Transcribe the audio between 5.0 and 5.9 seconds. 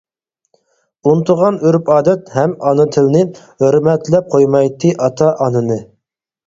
ئاتا-ئانىنى.